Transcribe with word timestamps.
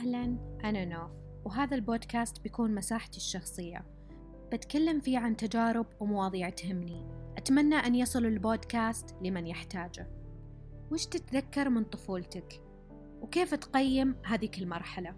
أهلا 0.00 0.36
أنا 0.64 0.84
نوف 0.84 1.10
وهذا 1.44 1.74
البودكاست 1.74 2.40
بيكون 2.40 2.74
مساحتي 2.74 3.16
الشخصية. 3.16 3.86
بتكلم 4.52 5.00
فيه 5.00 5.18
عن 5.18 5.36
تجارب 5.36 5.86
ومواضيع 6.00 6.50
تهمني. 6.50 7.06
أتمنى 7.38 7.74
أن 7.74 7.94
يصل 7.94 8.26
البودكاست 8.26 9.16
لمن 9.22 9.46
يحتاجه. 9.46 10.10
وش 10.92 11.06
تتذكر 11.06 11.68
من 11.68 11.84
طفولتك؟ 11.84 12.62
وكيف 13.20 13.54
تقيم 13.54 14.16
هذيك 14.24 14.58
المرحلة؟ 14.58 15.16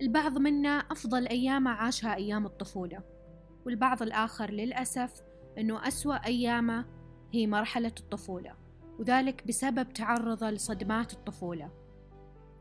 البعض 0.00 0.38
منا 0.38 0.70
أفضل 0.70 1.26
أيامه 1.26 1.70
عاشها 1.70 2.14
أيام 2.14 2.46
الطفولة. 2.46 3.02
والبعض 3.66 4.02
الآخر 4.02 4.50
للأسف 4.50 5.22
أنه 5.58 5.88
أسوأ 5.88 6.26
أيامه 6.26 6.86
هي 7.32 7.46
مرحلة 7.46 7.92
الطفولة. 8.00 8.54
وذلك 8.98 9.46
بسبب 9.46 9.92
تعرضه 9.92 10.50
لصدمات 10.50 11.12
الطفولة. 11.12 11.79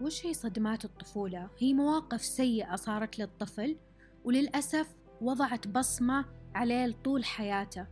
وش 0.01 0.25
هي 0.25 0.33
صدمات 0.33 0.85
الطفولة؟ 0.85 1.49
هي 1.59 1.73
مواقف 1.73 2.21
سيئة 2.21 2.75
صارت 2.75 3.19
للطفل 3.19 3.77
وللأسف 4.25 4.87
وضعت 5.21 5.67
بصمة 5.67 6.25
عليه 6.55 6.95
طول 7.03 7.25
حياته. 7.25 7.85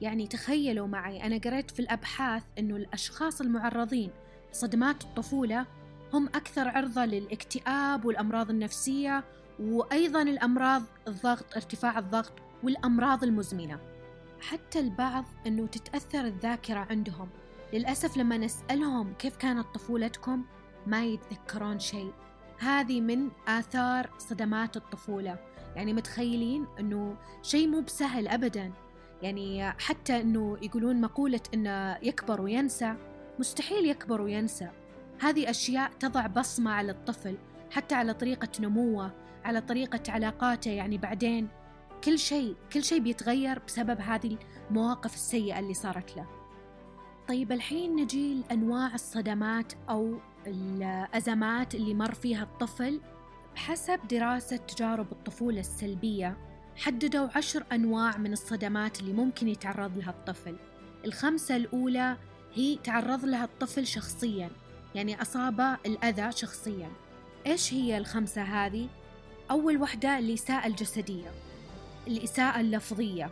يعني 0.00 0.26
تخيلوا 0.26 0.86
معي 0.86 1.22
أنا 1.26 1.38
قريت 1.38 1.70
في 1.70 1.80
الأبحاث 1.80 2.42
أنه 2.58 2.76
الأشخاص 2.76 3.40
المعرضين 3.40 4.10
لصدمات 4.52 5.04
الطفولة 5.04 5.66
هم 6.12 6.26
أكثر 6.26 6.68
عرضة 6.68 7.04
للاكتئاب 7.04 8.04
والأمراض 8.04 8.50
النفسية 8.50 9.24
وأيضا 9.60 10.22
الأمراض 10.22 10.82
الضغط 11.08 11.56
ارتفاع 11.56 11.98
الضغط 11.98 12.32
والأمراض 12.62 13.24
المزمنة. 13.24 13.80
حتى 14.40 14.80
البعض 14.80 15.24
أنه 15.46 15.66
تتأثر 15.66 16.20
الذاكرة 16.20 16.78
عندهم. 16.78 17.28
للأسف 17.72 18.16
لما 18.16 18.36
نسألهم 18.36 19.12
كيف 19.14 19.36
كانت 19.36 19.66
طفولتكم 19.74 20.44
ما 20.88 21.04
يتذكرون 21.04 21.78
شيء. 21.78 22.12
هذه 22.58 23.00
من 23.00 23.28
آثار 23.48 24.10
صدمات 24.18 24.76
الطفولة. 24.76 25.38
يعني 25.76 25.92
متخيلين 25.92 26.66
أنه 26.80 27.16
شيء 27.42 27.68
مو 27.68 27.80
بسهل 27.80 28.28
أبدا. 28.28 28.72
يعني 29.22 29.70
حتى 29.70 30.20
أنه 30.20 30.58
يقولون 30.62 31.00
مقولة 31.00 31.40
أنه 31.54 31.98
يكبر 32.02 32.40
وينسى. 32.40 32.94
مستحيل 33.38 33.86
يكبر 33.86 34.20
وينسى. 34.20 34.70
هذه 35.20 35.50
أشياء 35.50 35.90
تضع 36.00 36.26
بصمة 36.26 36.70
على 36.70 36.92
الطفل 36.92 37.38
حتى 37.70 37.94
على 37.94 38.14
طريقة 38.14 38.48
نموه 38.60 39.12
على 39.44 39.60
طريقة 39.60 40.12
علاقاته 40.12 40.70
يعني 40.70 40.98
بعدين. 40.98 41.48
كل 42.04 42.18
شيء 42.18 42.56
كل 42.72 42.84
شيء 42.84 43.00
بيتغير 43.00 43.58
بسبب 43.66 44.00
هذه 44.00 44.36
المواقف 44.70 45.14
السيئة 45.14 45.58
اللي 45.58 45.74
صارت 45.74 46.16
له. 46.16 46.26
طيب 47.28 47.52
الحين 47.52 47.96
نجي 47.96 48.34
لأنواع 48.34 48.94
الصدمات 48.94 49.72
أو 49.90 50.18
الأزمات 50.48 51.74
اللي 51.74 51.94
مر 51.94 52.14
فيها 52.14 52.42
الطفل 52.42 53.00
بحسب 53.54 54.00
دراسة 54.10 54.56
تجارب 54.56 55.12
الطفولة 55.12 55.60
السلبية 55.60 56.36
حددوا 56.76 57.28
عشر 57.36 57.64
أنواع 57.72 58.16
من 58.16 58.32
الصدمات 58.32 59.00
اللي 59.00 59.12
ممكن 59.12 59.48
يتعرض 59.48 59.98
لها 59.98 60.10
الطفل. 60.10 60.56
الخمسة 61.04 61.56
الأولى 61.56 62.16
هي 62.54 62.78
تعرض 62.84 63.24
لها 63.24 63.44
الطفل 63.44 63.86
شخصيا 63.86 64.50
يعني 64.94 65.22
أصابه 65.22 65.74
الأذى 65.86 66.32
شخصيا. 66.32 66.90
إيش 67.46 67.74
هي 67.74 67.98
الخمسة 67.98 68.42
هذه؟ 68.42 68.88
أول 69.50 69.76
وحدة 69.76 70.18
الإساءة 70.18 70.66
الجسدية 70.66 71.30
الإساءة 72.06 72.60
اللفظية 72.60 73.30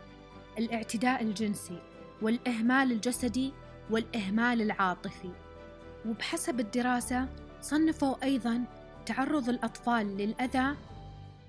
الاعتداء 0.57 1.23
الجنسي 1.23 1.81
والإهمال 2.21 2.91
الجسدي 2.91 3.53
والإهمال 3.89 4.61
العاطفي. 4.61 5.31
وبحسب 6.07 6.59
الدراسة 6.59 7.27
صنفوا 7.61 8.23
أيضا 8.23 8.63
تعرض 9.05 9.49
الأطفال 9.49 10.17
للأذى 10.17 10.75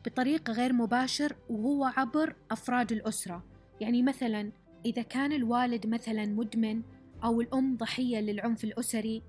بطريقة 0.06 0.52
غير 0.52 0.72
مباشر 0.72 1.36
وهو 1.50 1.84
عبر 1.84 2.34
أفراد 2.50 2.92
الأسرة. 2.92 3.44
يعني 3.80 4.02
مثلا 4.02 4.52
إذا 4.84 5.02
كان 5.02 5.32
الوالد 5.32 5.86
مثلا 5.86 6.26
مدمن 6.26 6.82
أو 7.24 7.40
الأم 7.40 7.76
ضحية 7.76 8.20
للعنف 8.20 8.64
الأسري 8.64 9.22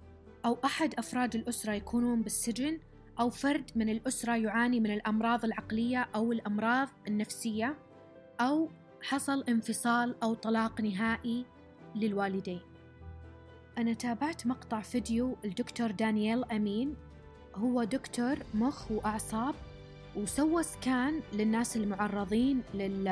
أو 0.46 0.58
أحد 0.66 0.96
أفراد 0.96 1.36
الأسرة 1.36 1.74
يكونون 1.74 2.22
بالسجن 2.22 2.80
أو 3.20 3.30
فرد 3.30 3.72
من 3.76 3.90
الأسرة 3.90 4.36
يعاني 4.36 4.80
من 4.80 4.94
الأمراض 4.94 5.46
العقلية 5.46 6.10
أو 6.16 6.32
الأمراض 6.32 6.88
النفسية 7.08 7.76
أو 8.42 8.70
حصل 9.02 9.44
انفصال 9.50 10.16
أو 10.24 10.34
طلاق 10.34 10.82
نهائي 10.82 11.46
للوالدين. 11.96 12.69
أنا 13.80 13.94
تابعت 13.94 14.48
مقطع 14.48 14.82
فيديو 14.82 15.38
الدكتور 15.46 15.92
دانييل 15.92 16.44
أمين. 16.44 16.96
هو 17.56 17.84
دكتور 17.84 18.36
مخ 18.54 18.92
وأعصاب 18.92 19.56
وسوى 20.16 20.64
سكان 20.64 21.22
للناس 21.34 21.78
المعرضين 21.78 22.62
لل 22.74 23.08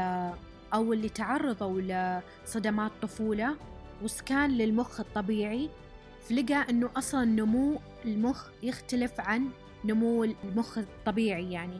أو 0.73 0.93
اللي 0.93 1.09
تعرضوا 1.09 1.81
لصدمات 2.45 2.91
طفولة 3.01 3.55
وسكان 4.03 4.51
للمخ 4.51 4.99
الطبيعي. 4.99 5.69
فلقى 6.29 6.69
أنه 6.69 6.89
أصلا 6.97 7.25
نمو 7.25 7.79
المخ 8.05 8.47
يختلف 8.63 9.19
عن 9.19 9.49
نمو 9.85 10.23
المخ 10.23 10.77
الطبيعي 10.77 11.51
يعني. 11.51 11.79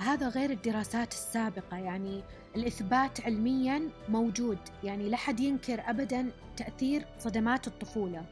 هذا 0.00 0.28
غير 0.28 0.50
الدراسات 0.50 1.12
السابقة 1.12 1.76
يعني 1.76 2.22
الإثبات 2.56 3.20
علميا 3.20 3.90
موجود 4.08 4.58
يعني 4.84 5.08
لا 5.08 5.16
حد 5.16 5.40
ينكر 5.40 5.90
أبدا 5.90 6.30
تأثير 6.56 7.06
صدمات 7.18 7.66
الطفولة 7.66 8.26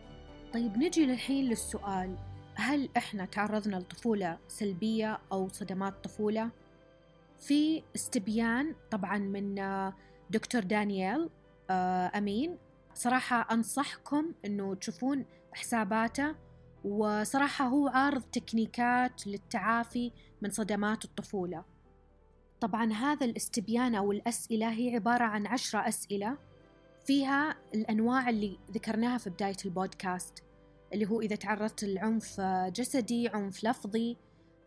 طيب 0.52 0.76
نجي 0.76 1.06
للحين 1.06 1.44
للسؤال 1.44 2.16
هل 2.54 2.88
إحنا 2.96 3.24
تعرضنا 3.24 3.76
لطفولة 3.76 4.38
سلبية 4.48 5.18
أو 5.32 5.48
صدمات 5.48 6.04
طفولة؟ 6.04 6.50
في 7.38 7.82
استبيان 7.96 8.74
طبعا 8.90 9.18
من 9.18 9.54
دكتور 10.30 10.62
دانييل 10.62 11.30
أمين 11.70 12.58
صراحة 12.94 13.54
أنصحكم 13.54 14.32
أنه 14.44 14.74
تشوفون 14.74 15.24
حساباته 15.52 16.34
وصراحة 16.84 17.64
هو 17.64 17.88
عارض 17.88 18.22
تكنيكات 18.22 19.26
للتعافي 19.26 20.12
من 20.42 20.50
صدمات 20.50 21.04
الطفولة. 21.04 21.64
طبعا 22.60 22.92
هذا 22.92 23.26
الاستبيان 23.26 23.94
أو 23.94 24.12
الأسئلة 24.12 24.70
هي 24.70 24.94
عبارة 24.94 25.24
عن 25.24 25.46
عشرة 25.46 25.88
أسئلة. 25.88 26.38
فيها 27.06 27.56
الأنواع 27.74 28.28
اللي 28.28 28.58
ذكرناها 28.70 29.18
في 29.18 29.30
بداية 29.30 29.56
البودكاست 29.64 30.44
اللي 30.92 31.06
هو 31.06 31.20
إذا 31.20 31.36
تعرضت 31.36 31.84
لعنف 31.84 32.40
جسدي 32.74 33.28
عنف 33.28 33.64
لفظي 33.64 34.16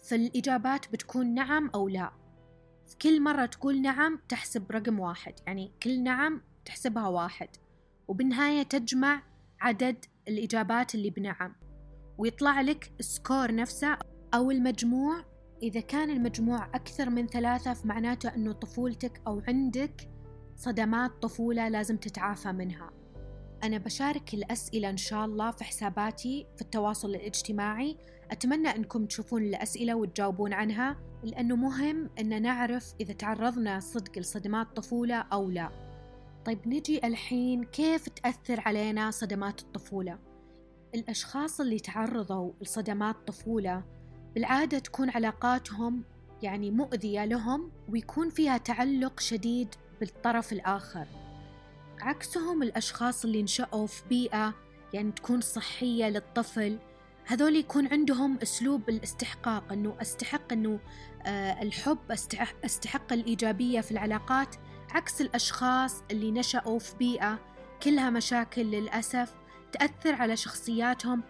فالإجابات 0.02 0.92
بتكون 0.92 1.34
نعم 1.34 1.72
أو 1.76 1.88
لا. 1.88 2.12
في 2.88 2.98
كل 2.98 3.22
مرة 3.22 3.46
تقول 3.46 3.82
نعم 3.82 4.20
تحسب 4.30 4.72
رقم 4.72 5.00
واحد 5.00 5.34
يعني 5.48 5.72
كل 5.84 6.04
نعم 6.04 6.42
تحسبها 6.66 7.08
واحد. 7.08 7.50
وبالنهاية 8.08 8.64
تجمع 8.64 9.24
عدد 9.62 10.06
الإجابات 10.28 10.96
اللي 10.96 11.10
بنعم. 11.10 11.56
ويطلع 12.22 12.62
لك 12.62 12.92
سكور 13.00 13.56
نفسه 13.56 13.98
أو 14.34 14.52
المجموع. 14.52 15.26
إذا 15.64 15.80
كان 15.80 16.10
المجموع 16.10 16.66
أكثر 16.66 17.10
من 17.10 17.28
ثلاثة 17.28 17.74
فمعناته 17.74 18.36
أنه 18.36 18.52
طفولتك 18.52 19.22
أو 19.28 19.42
عندك 19.48 20.10
صدمات 20.56 21.12
طفولة 21.22 21.68
لازم 21.68 21.98
تتعافى 21.98 22.52
منها. 22.52 22.92
أنا 23.64 23.78
بشارك 23.78 24.34
الأسئلة 24.34 24.90
إن 24.90 24.98
شاء 24.98 25.26
الله 25.26 25.52
في 25.52 25.64
حساباتي 25.64 26.48
في 26.56 26.62
التواصل 26.62 27.10
الاجتماعي. 27.10 27.98
أتمنى 28.32 28.68
أنكم 28.68 29.06
تشوفون 29.06 29.44
الأسئلة 29.44 29.96
وتجاوبون 29.96 30.54
عنها 30.54 30.98
لأنه 31.24 31.56
مهم 31.56 32.10
أن 32.20 32.42
نعرف 32.42 32.94
إذا 33.00 33.14
تعرضنا 33.14 33.80
صدق 33.80 34.18
لصدمات 34.18 34.68
طفولة 34.76 35.16
أو 35.16 35.50
لا. 35.50 35.70
طيب 36.46 36.68
نجي 36.68 37.08
الحين 37.08 37.64
كيف 37.64 38.10
تأثر 38.10 38.60
علينا 38.60 39.12
صدمات 39.12 39.62
الطفولة؟ 39.62 40.31
الأشخاص 40.96 41.62
اللي 41.62 41.80
تعرضوا 41.80 42.52
لصدمات 42.62 43.16
طفولة 43.28 43.84
بالعادة 44.36 44.80
تكون 44.80 45.10
علاقاتهم 45.10 46.04
يعني 46.42 46.72
مؤذية 46.72 47.26
لهم 47.26 47.72
ويكون 47.90 48.30
فيها 48.30 48.58
تعلق 48.58 49.20
شديد 49.20 49.76
بالطرف 50.00 50.54
الآخر. 50.54 51.08
عكسهم 52.02 52.64
الأشخاص 52.64 53.26
اللي 53.26 53.44
نشأوا 53.44 53.88
في 53.88 54.04
بيئة 54.10 54.54
يعني 54.94 55.12
تكون 55.12 55.42
صحية 55.42 56.10
للطفل 56.10 56.80
هذول 57.26 57.56
يكون 57.56 57.88
عندهم 57.88 58.38
أسلوب 58.44 58.90
الاستحقاق 58.90 59.72
أنه 59.72 59.96
أستحق 60.02 60.54
أنه 60.54 60.80
آه 61.26 61.62
الحب 61.62 61.98
أستحق, 62.66 63.14
الإيجابية 63.14 63.82
في 63.82 63.92
العلاقات 63.92 64.56
عكس 64.92 65.22
الأشخاص 65.22 66.04
اللي 66.12 66.32
نشأوا 66.32 66.80
في 66.80 66.96
بيئة 66.98 67.40
كلها 67.84 68.10
مشاكل 68.10 68.62
للأسف. 68.62 69.36
تأثر 69.72 70.16
على 70.16 70.36
شخصياتهم 70.36 71.24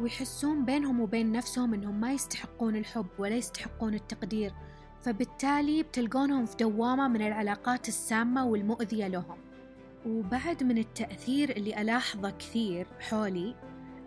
ويحسون 0.00 0.64
بينهم 0.64 1.00
وبين 1.00 1.32
نفسهم 1.32 1.74
إنهم 1.74 2.00
ما 2.00 2.12
يستحقون 2.12 2.76
الحب 2.76 3.06
ولا 3.18 3.36
يستحقون 3.36 3.94
التقدير 3.94 4.52
فبالتالي 5.00 5.82
بتلقونهم 5.82 6.46
في 6.46 6.56
دوامة 6.56 7.08
من 7.08 7.22
العلاقات 7.26 7.88
السامة 7.88 8.46
والمؤذية 8.46 9.08
لهم. 9.08 9.38
وبعد 10.06 10.62
من 10.62 10.78
التأثير 10.78 11.50
اللي 11.50 11.80
ألاحظه 11.80 12.30
كثير 12.30 12.86
حولي 13.00 13.54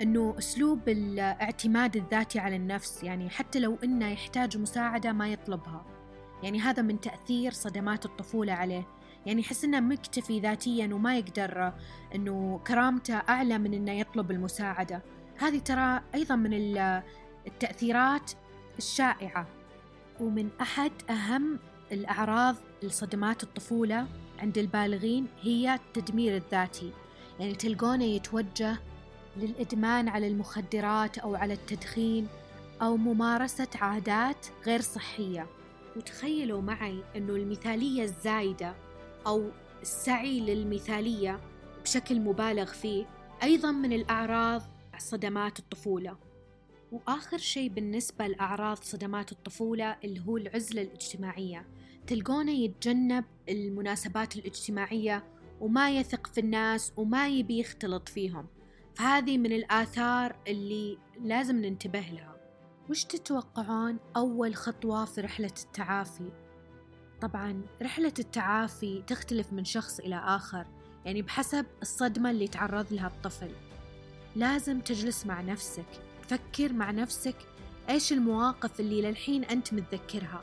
أنه 0.01 0.35
أسلوب 0.37 0.89
الاعتماد 0.89 1.95
الذاتي 1.95 2.39
على 2.39 2.55
النفس 2.55 3.03
يعني 3.03 3.29
حتى 3.29 3.59
لو 3.59 3.77
أنه 3.83 4.07
يحتاج 4.11 4.57
مساعدة 4.57 5.11
ما 5.11 5.27
يطلبها. 5.27 5.85
يعني 6.43 6.59
هذا 6.59 6.81
من 6.81 6.99
تأثير 6.99 7.51
صدمات 7.51 8.05
الطفولة 8.05 8.53
عليه. 8.53 8.87
يعني 9.25 9.41
يحس 9.41 9.63
إنه 9.63 9.79
مكتفي 9.79 10.39
ذاتيا 10.39 10.93
وما 10.93 11.17
يقدر 11.17 11.73
إنه 12.15 12.59
كرامته 12.67 13.15
أعلى 13.15 13.57
من 13.57 13.73
إنه 13.73 13.91
يطلب 13.91 14.31
المساعدة. 14.31 15.01
هذه 15.37 15.57
ترى 15.57 16.01
أيضا 16.15 16.35
من 16.35 16.53
التأثيرات 17.47 18.31
الشائعة. 18.77 19.47
ومن 20.19 20.49
أحد 20.61 20.91
أهم 21.09 21.59
الأعراض 21.91 22.55
لصدمات 22.83 23.43
الطفولة 23.43 24.07
عند 24.39 24.57
البالغين 24.57 25.27
هي 25.41 25.73
التدمير 25.73 26.35
الذاتي. 26.35 26.91
يعني 27.39 27.55
تلقونه 27.55 28.03
يتوجه 28.03 28.77
للإدمان 29.37 30.09
على 30.09 30.27
المخدرات 30.27 31.17
أو 31.17 31.35
على 31.35 31.53
التدخين 31.53 32.27
أو 32.81 32.97
ممارسة 32.97 33.67
عادات 33.75 34.47
غير 34.65 34.81
صحية. 34.81 35.47
وتخيلوا 35.95 36.61
معي 36.61 37.03
إنه 37.15 37.35
المثالية 37.35 38.03
الزايدة 38.03 38.75
أو 39.27 39.49
السعي 39.81 40.39
للمثالية 40.39 41.39
بشكل 41.83 42.19
مبالغ 42.19 42.65
فيه 42.65 43.05
أيضا 43.43 43.71
من 43.71 43.93
الأعراض 43.93 44.61
صدمات 44.97 45.59
الطفولة. 45.59 46.17
وآخر 46.91 47.37
شيء 47.37 47.69
بالنسبة 47.69 48.27
لأعراض 48.27 48.77
صدمات 48.77 49.31
الطفولة 49.31 49.97
اللي 50.03 50.21
هو 50.27 50.37
العزلة 50.37 50.81
الاجتماعية. 50.81 51.65
تلقونه 52.07 52.51
يتجنب 52.51 53.25
المناسبات 53.49 54.35
الاجتماعية 54.35 55.23
وما 55.61 55.91
يثق 55.91 56.27
في 56.27 56.39
الناس 56.39 56.93
وما 56.97 57.27
يبي 57.27 57.59
يختلط 57.59 58.09
فيهم. 58.09 58.47
فهذه 58.95 59.37
من 59.37 59.51
الآثار 59.51 60.35
اللي 60.47 60.97
لازم 61.21 61.55
ننتبه 61.55 61.99
لها. 61.99 62.35
وش 62.89 63.03
تتوقعون 63.03 63.97
أول 64.15 64.55
خطوة 64.55 65.05
في 65.05 65.21
رحلة 65.21 65.53
التعافي؟ 65.65 66.31
طبعا 67.21 67.61
رحلة 67.81 68.13
التعافي 68.19 69.03
تختلف 69.07 69.53
من 69.53 69.65
شخص 69.65 69.99
إلى 69.99 70.15
آخر 70.25 70.65
يعني 71.05 71.21
بحسب 71.21 71.65
الصدمة 71.81 72.31
اللي 72.31 72.47
تعرض 72.47 72.93
لها 72.93 73.07
الطفل. 73.07 73.51
لازم 74.35 74.79
تجلس 74.79 75.25
مع 75.25 75.41
نفسك 75.41 75.85
تفكر 76.27 76.73
مع 76.73 76.91
نفسك 76.91 77.35
إيش 77.89 78.13
المواقف 78.13 78.79
اللي 78.79 79.01
للحين 79.01 79.43
أنت 79.43 79.73
متذكرها. 79.73 80.41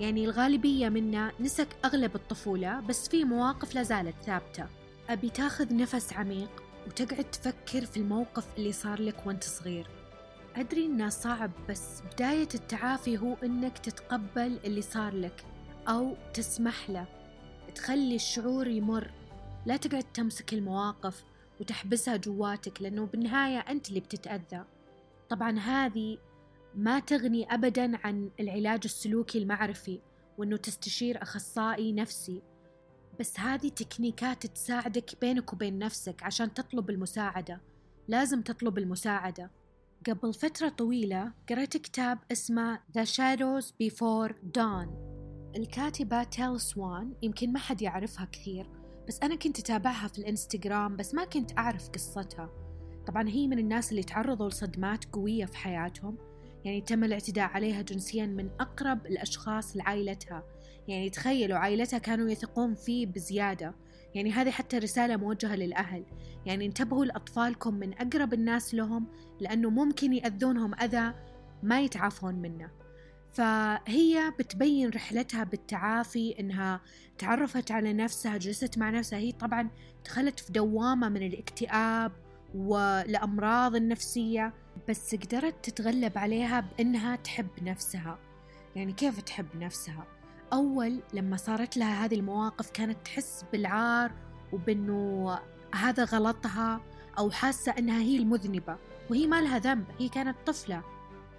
يعني 0.00 0.24
الغالبية 0.24 0.88
منا 0.88 1.32
نسك 1.40 1.68
أغلب 1.84 2.14
الطفولة 2.14 2.80
بس 2.80 3.08
في 3.08 3.24
مواقف 3.24 3.74
لازالت 3.74 4.14
ثابتة. 4.22 4.66
أبي 5.08 5.30
تاخذ 5.30 5.76
نفس 5.76 6.12
عميق 6.12 6.62
وتقعد 6.86 7.24
تفكر 7.24 7.86
في 7.86 7.96
الموقف 7.96 8.46
اللي 8.58 8.72
صار 8.72 9.02
لك 9.02 9.26
وأنت 9.26 9.44
صغير. 9.44 9.86
أدري 10.56 10.86
إنه 10.86 11.08
صعب 11.08 11.50
بس 11.68 12.02
بداية 12.14 12.48
التعافي 12.54 13.18
هو 13.18 13.36
إنك 13.44 13.78
تتقبل 13.78 14.58
اللي 14.64 14.82
صار 14.82 15.14
لك. 15.14 15.44
أو 15.88 16.16
تسمح 16.34 16.90
له. 16.90 17.06
تخلي 17.74 18.14
الشعور 18.14 18.66
يمر. 18.66 19.10
لا 19.66 19.76
تقعد 19.76 20.04
تمسك 20.14 20.54
المواقف 20.54 21.24
وتحبسها 21.60 22.16
جواتك 22.16 22.82
لأنه 22.82 23.06
بالنهاية 23.06 23.58
أنت 23.58 23.88
اللي 23.88 24.00
بتتأذى. 24.00 24.64
طبعا 25.28 25.58
هذه 25.58 26.18
ما 26.74 26.98
تغني 26.98 27.54
أبدا 27.54 28.06
عن 28.06 28.30
العلاج 28.40 28.80
السلوكي 28.84 29.38
المعرفي 29.38 30.00
وأنه 30.38 30.56
تستشير 30.56 31.22
أخصائي 31.22 31.92
نفسي. 31.92 32.42
بس 33.20 33.40
هذه 33.40 33.68
تكنيكات 33.68 34.46
تساعدك 34.46 35.20
بينك 35.20 35.52
وبين 35.52 35.78
نفسك 35.78 36.22
عشان 36.22 36.54
تطلب 36.54 36.90
المساعدة. 36.90 37.60
لازم 38.08 38.42
تطلب 38.42 38.78
المساعدة. 38.78 39.50
قبل 40.06 40.34
فترة 40.34 40.68
طويلة 40.68 41.32
قرأت 41.48 41.76
كتاب 41.76 42.18
اسمه 42.32 42.80
The 42.98 43.02
Shadows 43.02 43.66
Before 43.66 44.32
Dawn. 44.58 45.13
الكاتبة 45.56 46.22
تيل 46.22 46.60
سوان 46.60 47.12
يمكن 47.22 47.52
ما 47.52 47.58
حد 47.58 47.82
يعرفها 47.82 48.28
كثير 48.32 48.66
بس 49.08 49.20
أنا 49.22 49.34
كنت 49.34 49.58
أتابعها 49.58 50.08
في 50.08 50.18
الإنستغرام 50.18 50.96
بس 50.96 51.14
ما 51.14 51.24
كنت 51.24 51.58
أعرف 51.58 51.88
قصتها. 51.88 52.50
طبعا 53.06 53.28
هي 53.28 53.48
من 53.48 53.58
الناس 53.58 53.90
اللي 53.90 54.02
تعرضوا 54.02 54.48
لصدمات 54.48 55.04
قوية 55.04 55.44
في 55.44 55.56
حياتهم. 55.56 56.18
يعني 56.64 56.80
تم 56.80 57.04
الاعتداء 57.04 57.44
عليها 57.44 57.82
جنسيا 57.82 58.26
من 58.26 58.50
أقرب 58.60 59.06
الأشخاص 59.06 59.76
لعائلتها. 59.76 60.42
يعني 60.88 61.10
تخيلوا 61.10 61.58
عائلتها 61.58 61.98
كانوا 61.98 62.30
يثقون 62.30 62.74
فيه 62.74 63.06
بزيادة. 63.06 63.74
يعني 64.14 64.32
هذه 64.32 64.50
حتى 64.50 64.78
رسالة 64.78 65.16
موجهة 65.16 65.56
للأهل. 65.56 66.04
يعني 66.46 66.66
انتبهوا 66.66 67.04
لأطفالكم 67.04 67.74
من 67.74 67.94
أقرب 67.94 68.34
الناس 68.34 68.74
لهم 68.74 69.06
لأنه 69.40 69.70
ممكن 69.70 70.12
يأذونهم 70.12 70.74
أذى 70.74 71.14
ما 71.62 71.80
يتعافون 71.80 72.34
منه. 72.34 72.83
فهي 73.34 74.32
بتبين 74.38 74.90
رحلتها 74.90 75.44
بالتعافي 75.44 76.34
إنها 76.40 76.80
تعرفت 77.18 77.70
على 77.70 77.92
نفسها 77.92 78.36
جلست 78.36 78.78
مع 78.78 78.90
نفسها. 78.90 79.18
هي 79.18 79.32
طبعا 79.32 79.70
دخلت 80.04 80.40
في 80.40 80.52
دوامة 80.52 81.08
من 81.08 81.26
الاكتئاب 81.26 82.12
والأمراض 82.54 83.76
النفسية 83.76 84.54
بس 84.88 85.14
قدرت 85.14 85.70
تتغلب 85.70 86.18
عليها 86.18 86.60
بأنها 86.60 87.16
تحب 87.16 87.48
نفسها. 87.62 88.18
يعني 88.76 88.92
كيف 88.92 89.20
تحب 89.20 89.46
نفسها؟ 89.56 90.06
أول 90.52 91.02
لما 91.14 91.36
صارت 91.36 91.76
لها 91.76 92.04
هذه 92.04 92.14
المواقف 92.14 92.70
كانت 92.70 92.98
تحس 93.04 93.44
بالعار 93.52 94.12
وبأنه 94.52 95.38
هذا 95.74 96.04
غلطها 96.04 96.80
أو 97.18 97.30
حاسة 97.30 97.74
أنها 97.78 98.00
هي 98.00 98.16
المذنبة 98.16 98.76
وهي 99.10 99.26
ما 99.26 99.40
لها 99.40 99.58
ذنب 99.58 99.84
هي 99.98 100.08
كانت 100.08 100.36
طفلة. 100.46 100.93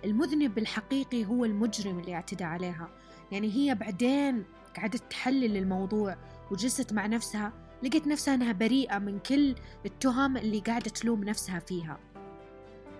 المذنب 0.05 0.57
الحقيقي 0.57 1.25
هو 1.25 1.45
المجرم 1.45 1.99
اللي 1.99 2.13
اعتدى 2.15 2.43
عليها. 2.43 2.89
يعني 3.31 3.53
هي 3.53 3.75
بعدين 3.75 4.45
قعدت 4.77 5.11
تحلل 5.11 5.57
الموضوع 5.57 6.17
وجلست 6.51 6.93
مع 6.93 7.05
نفسها 7.05 7.53
لقيت 7.83 8.07
نفسها 8.07 8.33
أنها 8.35 8.51
بريئة 8.51 8.99
من 8.99 9.19
كل 9.19 9.55
التهم 9.85 10.37
اللي 10.37 10.59
قاعدة 10.59 10.89
تلوم 10.89 11.23
نفسها 11.23 11.59
فيها. 11.59 11.99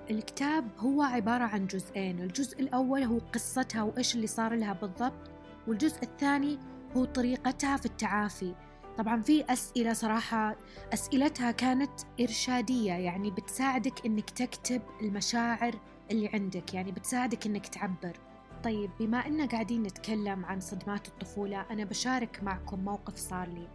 الكتاب 0.09 0.67
هو 0.77 1.01
عبارة 1.01 1.43
عن 1.43 1.67
جزئين 1.67 2.19
الجزء 2.19 2.59
الأول 2.59 3.03
هو 3.03 3.17
قصتها 3.17 3.83
وإيش 3.83 4.15
اللي 4.15 4.27
صار 4.27 4.55
لها 4.55 4.73
بالضبط 4.73 5.31
والجزء 5.67 6.03
الثاني 6.03 6.59
هو 6.97 7.05
طريقتها 7.05 7.77
في 7.77 7.85
التعافي. 7.85 8.55
طبعا 8.97 9.21
في 9.21 9.53
أسئلة 9.53 9.93
صراحة 9.93 10.55
أسئلتها 10.93 11.51
كانت 11.51 11.91
إرشادية 12.21 12.91
يعني 12.93 13.31
بتساعدك 13.31 14.05
إنك 14.05 14.29
تكتب 14.29 14.81
المشاعر 15.01 15.75
اللي 16.11 16.27
عندك 16.27 16.73
يعني 16.73 16.91
بتساعدك 16.91 17.45
إنك 17.45 17.67
تعبر. 17.67 18.17
طيب 18.63 18.89
بما 18.99 19.27
إننا 19.27 19.45
قاعدين 19.45 19.83
نتكلم 19.83 20.45
عن 20.45 20.59
صدمات 20.59 21.07
الطفولة 21.07 21.65
أنا 21.71 21.83
بشارك 21.83 22.43
معكم 22.43 22.79
موقف 22.79 23.15
صار 23.15 23.47
لي. 23.47 23.67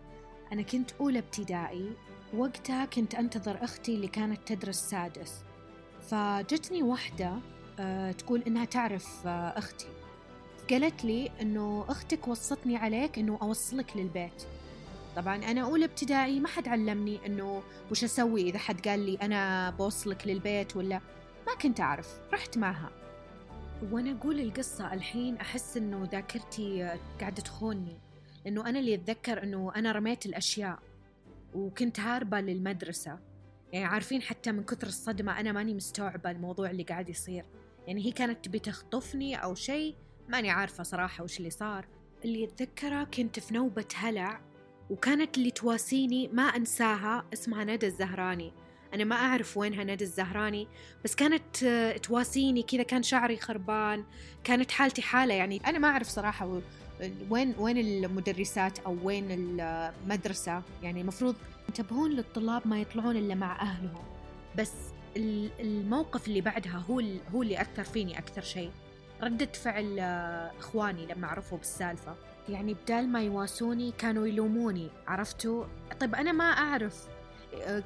أنا 0.52 0.62
كنت 0.62 0.90
أولى 1.00 1.18
ابتدائي 1.18 1.90
وقتها 2.34 2.84
كنت 2.84 3.14
أنتظر 3.14 3.64
أختي 3.64 3.94
اللي 3.94 4.08
كانت 4.08 4.52
تدرس 4.52 4.90
سادس. 4.90 5.44
فجتني 6.00 6.82
واحدة 6.82 7.38
أه 7.78 8.12
تقول 8.12 8.42
إنها 8.46 8.64
تعرف 8.64 9.26
أه 9.26 9.58
أختي. 9.58 9.86
قالت 10.70 11.04
لي 11.04 11.30
إنه 11.40 11.84
أختك 11.88 12.28
وصتني 12.28 12.76
عليك 12.76 13.18
إنه 13.18 13.38
أوصلك 13.42 13.96
للبيت. 13.96 14.42
طبعا 15.16 15.36
أنا 15.36 15.60
أولى 15.60 15.84
ابتدائي 15.84 16.40
ما 16.40 16.48
حد 16.48 16.68
علمني 16.68 17.26
إنه 17.26 17.62
وش 17.90 18.04
أسوي 18.04 18.42
إذا 18.42 18.58
حد 18.58 18.88
قال 18.88 19.00
لي 19.00 19.18
أنا 19.22 19.70
بوصلك 19.70 20.26
للبيت 20.26 20.76
ولا 20.76 21.00
ما 21.50 21.56
كنت 21.56 21.80
أعرف 21.80 22.20
رحت 22.32 22.58
معها. 22.58 22.90
وأنا 23.92 24.12
أقول 24.12 24.40
القصة 24.40 24.94
الحين 24.94 25.36
أحس 25.36 25.76
إنه 25.76 26.08
ذاكرتي 26.12 26.98
قاعدة 27.20 27.42
تخونني 27.42 27.98
لأنه 28.44 28.68
أنا 28.68 28.78
اللي 28.78 28.94
أتذكر 28.94 29.42
إنه 29.42 29.72
أنا 29.76 29.92
رميت 29.92 30.26
الأشياء 30.26 30.78
وكنت 31.54 32.00
هاربة 32.00 32.40
للمدرسة. 32.40 33.18
يعني 33.72 33.84
عارفين 33.84 34.22
حتى 34.22 34.52
من 34.52 34.64
كثر 34.64 34.86
الصدمة 34.86 35.40
أنا 35.40 35.52
ماني 35.52 35.74
مستوعبة 35.74 36.30
الموضوع 36.30 36.70
اللي 36.70 36.82
قاعد 36.82 37.08
يصير. 37.08 37.44
يعني 37.86 38.06
هي 38.06 38.12
كانت 38.12 38.44
تبي 38.44 38.58
تخطفني 38.58 39.36
أو 39.36 39.54
شيء 39.54 39.96
ماني 40.28 40.50
عارفة 40.50 40.82
صراحة 40.82 41.24
وش 41.24 41.38
اللي 41.38 41.50
صار. 41.50 41.86
اللي 42.24 42.44
أتذكره 42.44 43.04
كنت 43.04 43.40
في 43.40 43.54
نوبة 43.54 43.88
هلع 43.94 44.40
وكانت 44.90 45.38
اللي 45.38 45.50
تواسيني 45.50 46.28
ما 46.28 46.42
أنساها 46.42 47.24
اسمها 47.32 47.64
ندى 47.64 47.86
الزهراني. 47.86 48.52
أنا 48.94 49.04
ما 49.04 49.16
أعرف 49.16 49.56
وينها 49.56 49.84
ندى 49.84 50.04
الزهراني 50.04 50.68
بس 51.04 51.14
كانت 51.14 51.56
تواسيني 52.02 52.62
كذا 52.62 52.82
كان 52.82 53.02
شعري 53.02 53.36
خربان 53.36 54.04
كانت 54.44 54.70
حالتي 54.70 55.02
حالة 55.02 55.34
يعني. 55.34 55.60
أنا 55.66 55.78
ما 55.78 55.88
أعرف 55.88 56.08
صراحة 56.08 56.60
وين 57.30 57.54
وين 57.58 57.78
المدرسات 57.78 58.78
أو 58.78 58.98
وين 59.02 59.26
المدرسة. 59.30 60.62
يعني 60.82 61.00
المفروض 61.00 61.36
ينتبهون 61.68 62.10
للطلاب 62.10 62.68
ما 62.68 62.80
يطلعون 62.80 63.16
إلا 63.16 63.34
مع 63.34 63.60
أهلهم. 63.60 64.04
بس 64.58 64.72
الموقف 65.60 66.28
اللي 66.28 66.40
بعدها 66.40 66.84
هو 66.90 67.02
هو 67.34 67.42
اللي 67.42 67.60
أثر 67.60 67.84
فيني 67.84 68.18
أكثر 68.18 68.42
شيء. 68.42 68.70
ردة 69.22 69.52
فعل 69.52 69.98
إخواني 70.58 71.06
لما 71.06 71.26
عرفوا 71.26 71.58
بالسالفة. 71.58 72.14
يعني 72.48 72.74
بدال 72.74 73.08
ما 73.08 73.22
يواسوني 73.22 73.92
كانوا 73.98 74.26
يلوموني 74.26 74.88
عرفتوا؟ 75.06 75.64
طيب 76.00 76.14
أنا 76.14 76.32
ما 76.32 76.44
أعرف 76.44 77.08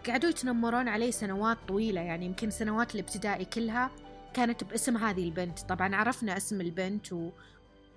قعدوا 0.07 0.31
يتنمرون 0.31 0.89
علي 0.89 1.13
سنوات 1.13 1.59
طويلة 1.69 2.01
يعني 2.01 2.27
يمكن 2.27 2.51
سنوات 2.51 2.95
الابتدائي 2.95 3.45
كلها 3.45 3.91
كانت 4.35 4.65
باسم 4.65 4.97
هذه 4.97 5.25
البنت. 5.25 5.61
طبعا 5.61 5.97
عرفنا 5.97 6.37
اسم 6.37 6.61
البنت 6.61 7.13
و... 7.13 7.31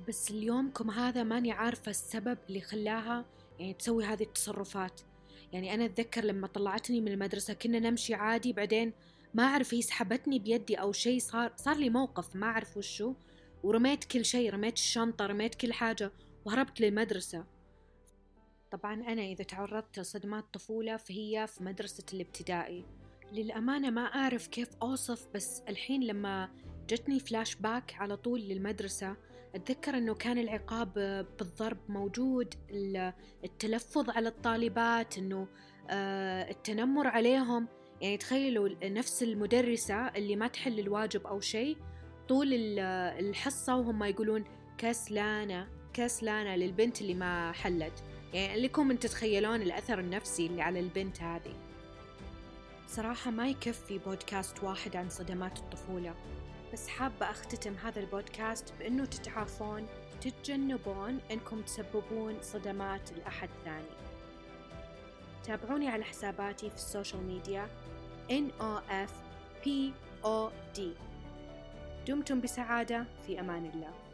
بس 0.08 0.32
اليومكم 0.32 0.92
هذا 0.92 1.24
ماني 1.24 1.52
عارفة 1.52 1.90
السبب 1.90 2.38
اللي 2.50 2.62
خلاها 2.62 3.26
يعني 3.60 3.74
تسوي 3.74 4.06
هذه 4.06 4.24
التصرفات. 4.24 5.02
يعني 5.54 5.74
أنا 5.74 5.86
أتذكر 5.86 6.24
لما 6.24 6.48
طلعتني 6.48 7.02
من 7.02 7.08
المدرسة 7.08 7.54
كنا 7.54 7.80
نمشي 7.80 8.14
عادي 8.14 8.54
بعدين 8.54 8.94
ما 9.34 9.44
أعرف 9.44 9.74
هي 9.74 9.82
سحبتني 9.82 10.40
بيدي 10.40 10.76
أو 10.76 10.92
شيء 10.92 11.20
صار 11.20 11.54
صار 11.56 11.76
لي 11.76 11.90
موقف 11.90 12.36
ما 12.36 12.48
أعرف 12.48 12.78
وشو. 12.78 13.14
ورميت 13.64 14.04
كل 14.04 14.26
شيء 14.26 14.54
رميت 14.54 14.74
الشنطة 14.74 15.26
رميت 15.26 15.56
كل 15.56 15.74
حاجة 15.74 16.12
وهربت 16.46 16.82
للمدرسة. 16.82 17.57
طبعا 18.72 18.94
أنا 18.94 19.22
إذا 19.22 19.44
تعرضت 19.44 20.00
لصدمات 20.00 20.46
طفولة 20.54 20.98
فهي 20.98 21.48
في 21.48 21.64
مدرسة 21.64 22.04
الابتدائي. 22.14 22.86
للأمانة 23.32 23.90
ما 23.90 24.02
أعرف 24.02 24.48
كيف 24.48 24.70
أوصف 24.82 25.28
بس 25.34 25.62
الحين 25.70 26.04
لما 26.04 26.50
جتني 26.90 27.20
فلاش 27.20 27.56
باك 27.56 27.96
على 28.00 28.18
طول 28.18 28.42
للمدرسة 28.42 29.16
أتذكر 29.56 29.98
أنه 29.98 30.14
كان 30.14 30.38
العقاب 30.38 30.94
بالضرب 31.40 31.78
موجود 31.90 32.54
التلفظ 33.44 34.10
على 34.10 34.30
الطالبات 34.30 35.18
أنه 35.18 35.48
آه، 35.90 36.52
التنمر 36.52 37.08
عليهم. 37.08 37.68
يعني 38.02 38.18
تخيلوا 38.18 38.70
نفس 38.84 39.24
المدرسة 39.24 39.96
اللي 39.96 40.36
ما 40.36 40.48
تحل 40.48 40.80
الواجب 40.80 41.28
أو 41.28 41.40
شيء 41.40 41.78
طول 42.28 42.48
الحصة 42.80 43.76
وهم 43.76 44.04
يقولون 44.04 44.44
كسلانة 44.78 45.68
كسلانة 45.94 46.56
للبنت 46.56 47.02
اللي 47.02 47.14
ما 47.14 47.52
حلت. 47.52 48.04
يعني 48.34 48.62
لكم 48.62 48.92
أن 48.92 49.00
تتخيلون 49.00 49.62
الأثر 49.62 50.00
النفسي 50.00 50.46
اللي 50.46 50.62
على 50.62 50.80
البنت 50.80 51.22
هذه. 51.22 51.54
صراحة 52.88 53.32
ما 53.32 53.50
يكفي 53.50 53.98
بودكاست 53.98 54.64
واحد 54.64 54.96
عن 54.96 55.10
صدمات 55.10 55.58
الطفولة 55.58 56.16
بس 56.74 56.88
حابة 56.88 57.30
أختتم 57.30 57.74
هذا 57.74 58.00
البودكاست 58.00 58.74
بأنه 58.80 59.06
تتعافون 59.06 59.88
تتجنبون 60.22 61.20
أنكم 61.32 61.62
تسببون 61.62 62.38
صدمات 62.42 63.12
لأحد 63.12 63.50
ثاني. 63.66 63.98
تابعوني 65.44 65.88
على 65.88 66.04
حساباتي 66.04 66.70
في 66.70 66.76
ال 66.76 66.83
social 66.83 67.24
media 67.24 67.68
NOF 68.30 69.12
POD 69.66 70.82
دمتم 72.08 72.42
بسعادة 72.42 73.06
في 73.28 73.40
أمان 73.40 73.66
الله. 73.66 74.07